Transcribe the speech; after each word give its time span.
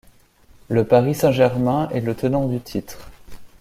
Le 0.67 0.83
Paris 0.83 1.13
Saint-Germain 1.13 1.87
est 1.91 2.01
le 2.01 2.15
tenant 2.15 2.47
du 2.47 2.59
titre. 2.59 3.11